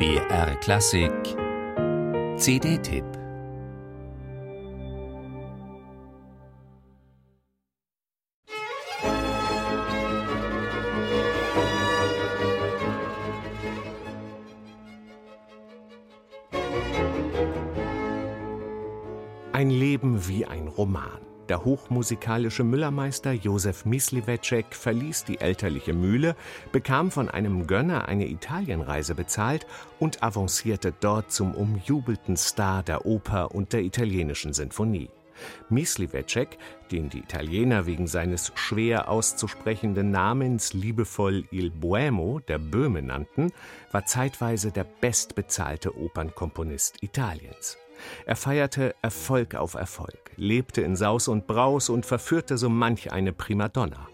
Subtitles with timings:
[0.00, 1.12] BR Klassik
[2.38, 3.04] CD-Tipp
[19.52, 21.29] Ein Leben wie ein Roman.
[21.50, 26.36] Der hochmusikalische Müllermeister Josef Myslivecek verließ die elterliche Mühle,
[26.70, 29.66] bekam von einem Gönner eine Italienreise bezahlt
[29.98, 35.10] und avancierte dort zum umjubelten Star der Oper und der italienischen Sinfonie.
[35.70, 36.56] Myslivecek,
[36.92, 43.50] den die Italiener wegen seines schwer auszusprechenden Namens liebevoll Il Boemo, der Böhme nannten,
[43.90, 47.76] war zeitweise der bestbezahlte Opernkomponist Italiens.
[48.26, 53.32] Er feierte Erfolg auf Erfolg, lebte in Saus und Braus und verführte so manch eine
[53.32, 54.08] Primadonna.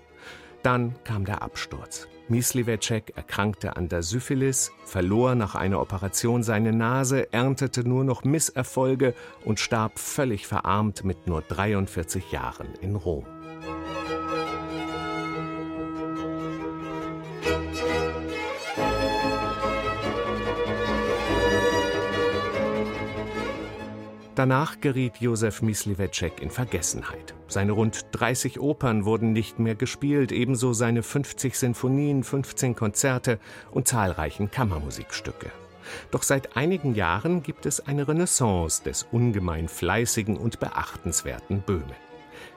[0.63, 2.09] Dann kam der Absturz.
[2.29, 9.15] Myslivecek erkrankte an der Syphilis, verlor nach einer Operation seine Nase, erntete nur noch Misserfolge
[9.45, 13.25] und starb völlig verarmt mit nur 43 Jahren in Rom.
[24.37, 27.33] Danach geriet Josef Myslivecek in Vergessenheit.
[27.49, 33.39] Seine rund 30 Opern wurden nicht mehr gespielt, ebenso seine 50 Sinfonien, 15 Konzerte
[33.71, 35.51] und zahlreichen Kammermusikstücke.
[36.11, 41.97] Doch seit einigen Jahren gibt es eine Renaissance des ungemein fleißigen und beachtenswerten Böhme.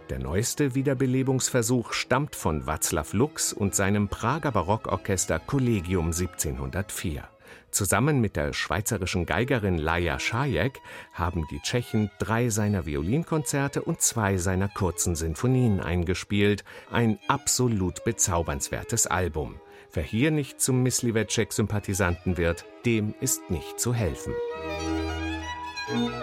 [0.09, 7.23] Der neueste Wiederbelebungsversuch stammt von Václav Lux und seinem Prager Barockorchester Collegium 1704.
[7.71, 10.79] Zusammen mit der schweizerischen Geigerin Laja Schajek
[11.13, 16.63] haben die Tschechen drei seiner Violinkonzerte und zwei seiner kurzen Sinfonien eingespielt.
[16.91, 19.59] Ein absolut bezaubernswertes Album.
[19.93, 24.33] Wer hier nicht zum Myslivecek-Sympathisanten wird, dem ist nicht zu helfen.
[25.91, 26.19] Musik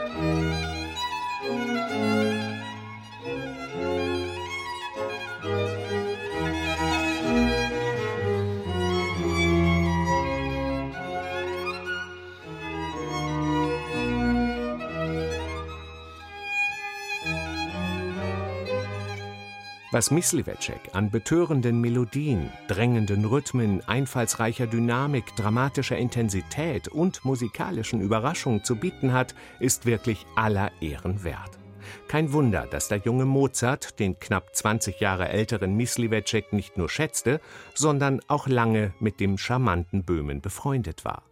[19.92, 28.74] Was Myslivecek an betörenden Melodien, drängenden Rhythmen, einfallsreicher Dynamik, dramatischer Intensität und musikalischen Überraschungen zu
[28.74, 31.60] bieten hat, ist wirklich aller Ehren wert.
[32.08, 37.40] Kein Wunder, dass der junge Mozart den knapp 20 Jahre älteren Myslivecek nicht nur schätzte,
[37.72, 41.22] sondern auch lange mit dem charmanten Böhmen befreundet war.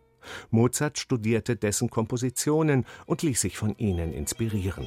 [0.50, 4.86] Mozart studierte dessen Kompositionen und ließ sich von ihnen inspirieren.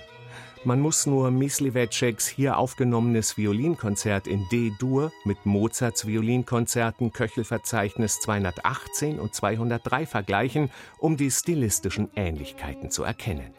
[0.64, 9.34] Man muss nur Mysliveceks hier aufgenommenes Violinkonzert in D-Dur mit Mozarts Violinkonzerten Köchelverzeichnis 218 und
[9.34, 13.54] 203 vergleichen, um die stilistischen Ähnlichkeiten zu erkennen.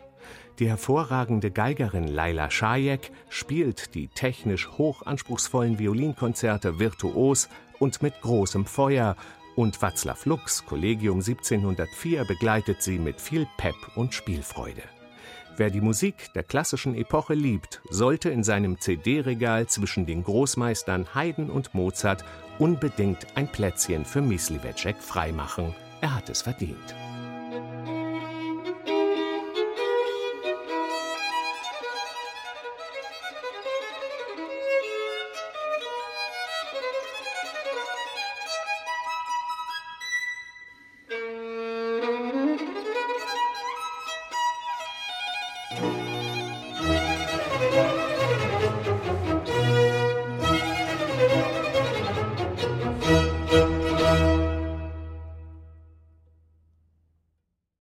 [0.58, 9.16] Die hervorragende Geigerin Laila Schajek spielt die technisch hochanspruchsvollen Violinkonzerte virtuos und mit großem Feuer,
[9.54, 14.82] und Václav Lux, Kollegium 1704, begleitet sie mit viel Pep und Spielfreude.
[15.58, 21.50] Wer die Musik der klassischen Epoche liebt, sollte in seinem CD-Regal zwischen den Großmeistern Haydn
[21.50, 22.24] und Mozart
[22.60, 25.74] unbedingt ein Plätzchen für Myslivecek freimachen.
[26.00, 26.94] Er hat es verdient.